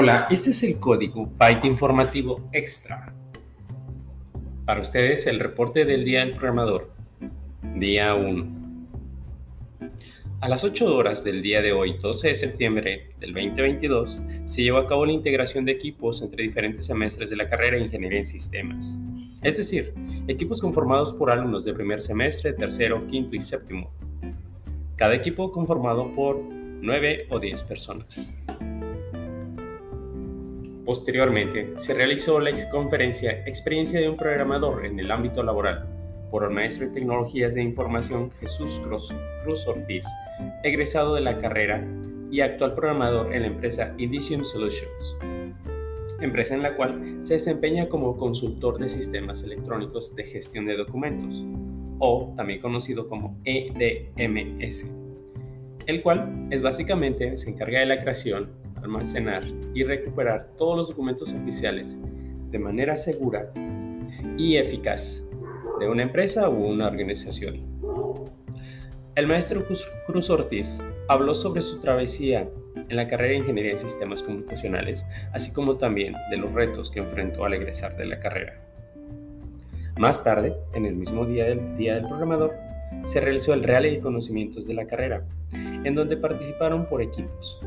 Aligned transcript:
Hola, 0.00 0.28
este 0.30 0.50
es 0.50 0.62
el 0.62 0.78
código 0.78 1.28
Byte 1.36 1.64
Informativo 1.64 2.48
Extra. 2.52 3.12
Para 4.64 4.80
ustedes 4.80 5.26
el 5.26 5.40
reporte 5.40 5.84
del 5.84 6.04
Día 6.04 6.20
del 6.20 6.34
Programador. 6.34 6.92
Día 7.74 8.14
1. 8.14 8.46
A 10.40 10.48
las 10.48 10.62
8 10.62 10.94
horas 10.94 11.24
del 11.24 11.42
día 11.42 11.62
de 11.62 11.72
hoy, 11.72 11.96
12 12.00 12.28
de 12.28 12.34
septiembre 12.36 13.10
del 13.18 13.34
2022, 13.34 14.20
se 14.44 14.62
llevó 14.62 14.78
a 14.78 14.86
cabo 14.86 15.04
la 15.04 15.10
integración 15.10 15.64
de 15.64 15.72
equipos 15.72 16.22
entre 16.22 16.44
diferentes 16.44 16.86
semestres 16.86 17.28
de 17.28 17.34
la 17.34 17.48
carrera 17.48 17.76
de 17.76 17.82
Ingeniería 17.82 18.20
en 18.20 18.26
Sistemas. 18.26 18.96
Es 19.42 19.56
decir, 19.58 19.94
equipos 20.28 20.60
conformados 20.60 21.12
por 21.12 21.28
alumnos 21.28 21.64
de 21.64 21.74
primer 21.74 22.02
semestre, 22.02 22.52
tercero, 22.52 23.04
quinto 23.08 23.34
y 23.34 23.40
séptimo. 23.40 23.90
Cada 24.94 25.16
equipo 25.16 25.50
conformado 25.50 26.14
por 26.14 26.40
9 26.40 27.26
o 27.30 27.40
10 27.40 27.62
personas. 27.64 28.24
Posteriormente, 30.88 31.74
se 31.76 31.92
realizó 31.92 32.40
la 32.40 32.50
conferencia 32.70 33.42
Experiencia 33.44 34.00
de 34.00 34.08
un 34.08 34.16
programador 34.16 34.86
en 34.86 34.98
el 34.98 35.10
ámbito 35.10 35.42
laboral 35.42 35.86
por 36.30 36.44
el 36.44 36.50
maestro 36.50 36.86
en 36.86 36.92
Tecnologías 36.92 37.54
de 37.54 37.62
Información 37.62 38.30
Jesús 38.40 38.80
Cruz, 38.82 39.68
Ortiz, 39.68 40.06
egresado 40.64 41.14
de 41.14 41.20
la 41.20 41.40
carrera 41.40 41.86
y 42.30 42.40
actual 42.40 42.74
programador 42.74 43.34
en 43.34 43.42
la 43.42 43.48
empresa 43.48 43.94
Edition 43.98 44.46
Solutions, 44.46 45.18
empresa 46.22 46.54
en 46.54 46.62
la 46.62 46.74
cual 46.74 47.18
se 47.20 47.34
desempeña 47.34 47.90
como 47.90 48.16
consultor 48.16 48.78
de 48.78 48.88
sistemas 48.88 49.42
electrónicos 49.42 50.16
de 50.16 50.24
gestión 50.24 50.64
de 50.64 50.78
documentos, 50.78 51.44
o 51.98 52.32
también 52.34 52.62
conocido 52.62 53.06
como 53.08 53.38
EDMS, 53.44 54.86
el 55.84 56.00
cual 56.00 56.48
es 56.50 56.62
básicamente 56.62 57.36
se 57.36 57.50
encarga 57.50 57.80
de 57.80 57.86
la 57.86 58.00
creación, 58.00 58.48
almacenar 58.82 59.44
y 59.74 59.84
recuperar 59.84 60.48
todos 60.56 60.76
los 60.76 60.88
documentos 60.88 61.32
oficiales 61.32 61.98
de 62.50 62.58
manera 62.58 62.96
segura 62.96 63.52
y 64.36 64.56
eficaz 64.56 65.24
de 65.78 65.88
una 65.88 66.02
empresa 66.02 66.48
u 66.48 66.64
una 66.66 66.88
organización. 66.88 67.60
El 69.14 69.26
maestro 69.26 69.64
Cruz 70.06 70.30
Ortiz 70.30 70.80
habló 71.08 71.34
sobre 71.34 71.62
su 71.62 71.80
travesía 71.80 72.48
en 72.88 72.96
la 72.96 73.08
carrera 73.08 73.32
de 73.32 73.38
Ingeniería 73.38 73.72
en 73.72 73.78
Sistemas 73.78 74.22
Computacionales, 74.22 75.06
así 75.32 75.52
como 75.52 75.76
también 75.76 76.14
de 76.30 76.36
los 76.36 76.52
retos 76.52 76.90
que 76.90 77.00
enfrentó 77.00 77.44
al 77.44 77.54
egresar 77.54 77.96
de 77.96 78.06
la 78.06 78.20
carrera. 78.20 78.60
Más 79.98 80.22
tarde, 80.22 80.54
en 80.74 80.84
el 80.84 80.94
mismo 80.94 81.26
día 81.26 81.46
del 81.46 81.76
Día 81.76 81.96
del 81.96 82.06
Programador, 82.06 82.54
se 83.06 83.20
realizó 83.20 83.54
el 83.54 83.64
Real 83.64 83.82
de 83.82 83.98
Conocimientos 83.98 84.68
de 84.68 84.74
la 84.74 84.86
carrera, 84.86 85.24
en 85.52 85.94
donde 85.94 86.16
participaron 86.16 86.86
por 86.86 87.02
equipos, 87.02 87.60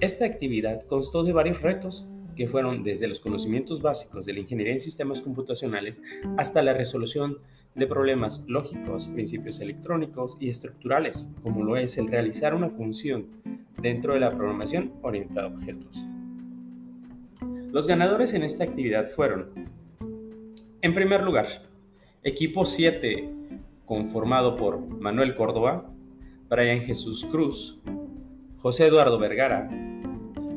esta 0.00 0.24
actividad 0.24 0.84
constó 0.86 1.24
de 1.24 1.32
varios 1.32 1.60
retos 1.60 2.06
que 2.36 2.46
fueron 2.46 2.84
desde 2.84 3.08
los 3.08 3.18
conocimientos 3.18 3.82
básicos 3.82 4.24
de 4.24 4.32
la 4.32 4.38
ingeniería 4.38 4.72
en 4.72 4.80
sistemas 4.80 5.20
computacionales 5.20 6.00
hasta 6.36 6.62
la 6.62 6.72
resolución 6.72 7.38
de 7.74 7.86
problemas 7.88 8.44
lógicos, 8.46 9.08
principios 9.08 9.60
electrónicos 9.60 10.36
y 10.40 10.48
estructurales, 10.48 11.32
como 11.42 11.64
lo 11.64 11.76
es 11.76 11.98
el 11.98 12.06
realizar 12.06 12.54
una 12.54 12.70
función 12.70 13.26
dentro 13.80 14.14
de 14.14 14.20
la 14.20 14.30
programación 14.30 14.92
orientada 15.02 15.48
a 15.48 15.50
objetos. 15.50 16.06
Los 17.72 17.88
ganadores 17.88 18.34
en 18.34 18.44
esta 18.44 18.64
actividad 18.64 19.10
fueron, 19.10 19.50
en 20.80 20.94
primer 20.94 21.24
lugar, 21.24 21.68
equipo 22.22 22.66
7, 22.66 23.34
conformado 23.84 24.54
por 24.54 24.78
Manuel 24.78 25.34
Córdoba, 25.34 25.90
Brian 26.48 26.80
Jesús 26.80 27.24
Cruz, 27.24 27.80
José 28.58 28.86
Eduardo 28.86 29.18
Vergara, 29.18 29.87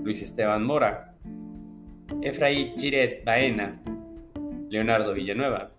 Luis 0.03 0.21
Esteban 0.23 0.63
Mora, 0.63 1.13
Efraín 2.21 2.75
Chiret 2.75 3.23
Baena, 3.23 3.81
Leonardo 4.69 5.13
Villanueva, 5.13 5.71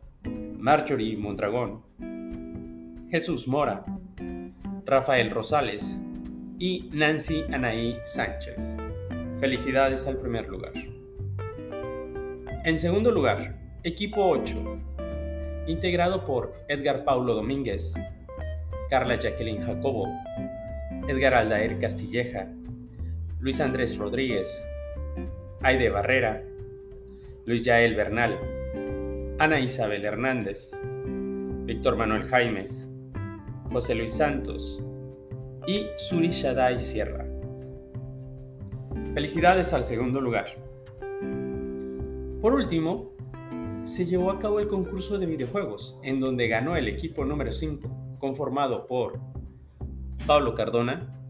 Marjorie 0.59 1.17
Mondragón, 1.17 1.83
Jesús 3.11 3.49
Mora, 3.49 3.85
Rafael 4.87 5.31
Rosales 5.31 6.01
y 6.59 6.89
Nancy 6.93 7.43
Anaí 7.53 7.97
Sánchez. 8.05 8.77
Felicidades 9.41 10.07
al 10.07 10.19
primer 10.19 10.49
lugar. 10.49 10.73
En 12.65 12.79
segundo 12.79 13.11
lugar, 13.11 13.57
equipo 13.83 14.25
8, 14.25 14.79
integrado 15.67 16.25
por 16.25 16.53
Edgar 16.69 17.05
Paulo 17.05 17.35
Domínguez, 17.35 17.95
Carla 18.89 19.19
Jacqueline 19.19 19.63
Jacobo, 19.63 20.07
Edgar 21.09 21.35
Aldair 21.35 21.81
Castilleja, 21.81 22.49
Luis 23.43 23.61
Andrés 23.61 23.99
Rodríguez, 23.99 24.63
Aide 25.63 25.91
Barrera, 25.91 26.45
Luis 27.45 27.65
Yael 27.65 27.97
Bernal, 27.97 28.39
Ana 29.41 29.59
Isabel 29.59 30.05
Hernández, 30.05 30.81
Víctor 31.65 31.97
Manuel 31.97 32.23
Jaimes, 32.23 32.89
José 33.73 33.97
Luis 33.97 34.13
Santos 34.13 34.81
y 35.67 35.87
Suri 35.97 36.29
Shaday 36.29 36.81
Sierra. 36.81 37.27
Felicidades 39.13 39.73
al 39.73 39.83
segundo 39.83 40.21
lugar. 40.21 40.47
Por 42.41 42.55
último, 42.55 43.11
se 43.83 44.07
llevó 44.07 44.31
a 44.31 44.39
cabo 44.39 44.61
el 44.61 44.69
concurso 44.69 45.19
de 45.19 45.27
videojuegos, 45.27 45.99
en 46.05 46.21
donde 46.21 46.47
ganó 46.47 46.77
el 46.77 46.87
equipo 46.87 47.25
número 47.25 47.51
5, 47.51 48.19
conformado 48.21 48.87
por 48.87 49.19
Pablo 50.29 50.55
Cardona, 50.55 51.22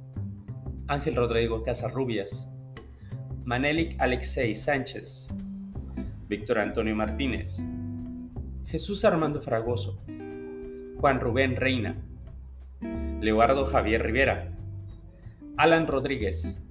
Ángel 0.92 1.16
Rodrigo 1.16 1.62
Casarrubias, 1.62 2.46
Manelik 3.46 3.98
Alexei 3.98 4.54
Sánchez, 4.54 5.32
Víctor 6.28 6.58
Antonio 6.58 6.94
Martínez, 6.94 7.64
Jesús 8.66 9.02
Armando 9.06 9.40
Fragoso, 9.40 10.04
Juan 10.98 11.18
Rubén 11.18 11.56
Reina, 11.56 11.96
Leoardo 13.22 13.64
Javier 13.64 14.02
Rivera, 14.02 14.52
Alan 15.56 15.86
Rodríguez, 15.86 16.62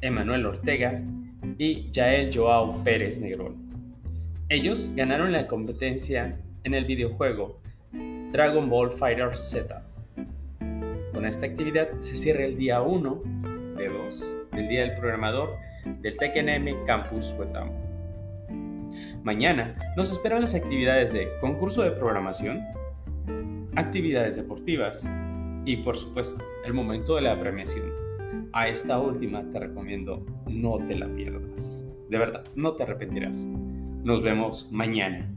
Emanuel 0.00 0.46
Ortega 0.46 1.02
y 1.58 1.90
Yael 1.90 2.30
Joao 2.32 2.84
Pérez 2.84 3.18
Negrón. 3.18 3.68
Ellos 4.48 4.92
ganaron 4.94 5.32
la 5.32 5.48
competencia 5.48 6.40
en 6.62 6.74
el 6.74 6.84
videojuego 6.84 7.60
Dragon 8.30 8.70
Ball 8.70 8.92
Fighter 8.92 9.36
Z. 9.36 9.89
Esta 11.24 11.46
actividad 11.46 11.88
se 12.00 12.16
cierra 12.16 12.44
el 12.44 12.56
día 12.56 12.82
1 12.82 13.22
de 13.76 13.88
2 13.88 14.34
del 14.52 14.68
Día 14.68 14.80
del 14.80 14.96
Programador 14.98 15.56
del 16.00 16.16
TECNM 16.16 16.84
Campus 16.86 17.32
Huetamo. 17.38 17.72
Mañana 19.22 19.76
nos 19.96 20.10
esperan 20.10 20.40
las 20.40 20.54
actividades 20.54 21.12
de 21.12 21.28
concurso 21.40 21.82
de 21.82 21.92
programación, 21.92 22.62
actividades 23.76 24.36
deportivas 24.36 25.12
y 25.64 25.76
por 25.76 25.96
supuesto 25.96 26.42
el 26.64 26.72
momento 26.72 27.14
de 27.16 27.22
la 27.22 27.38
premiación. 27.38 27.92
A 28.52 28.68
esta 28.68 28.98
última 28.98 29.44
te 29.52 29.60
recomiendo 29.60 30.26
no 30.48 30.78
te 30.88 30.96
la 30.96 31.06
pierdas. 31.06 31.86
De 32.08 32.18
verdad, 32.18 32.44
no 32.56 32.72
te 32.72 32.82
arrepentirás. 32.82 33.44
Nos 33.44 34.22
vemos 34.22 34.68
mañana. 34.72 35.28